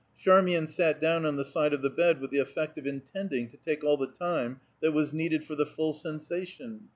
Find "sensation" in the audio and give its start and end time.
5.93-6.89